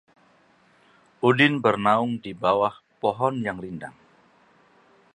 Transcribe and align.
Udin 1.27 1.53
bernaung 1.63 2.11
di 2.23 2.31
bawah 2.43 2.73
pohon 3.01 3.35
yang 3.47 3.57
rindang 3.63 3.93